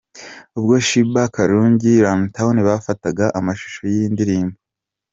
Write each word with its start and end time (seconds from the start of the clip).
Ubwo 0.57 0.73
Sheebah 0.87 1.29
Karungi 1.35 1.93
na 1.97 2.01
RunTown 2.17 2.55
bafataga 2.67 3.25
amashusho 3.39 3.81
y'iyi 3.91 4.07
ndirimbo. 4.13 4.55